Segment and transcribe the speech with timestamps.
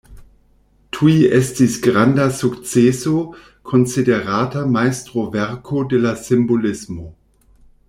[0.95, 3.13] Tuj estis granda sukceso,
[3.73, 7.07] konsiderata majstroverko de la simbolismo.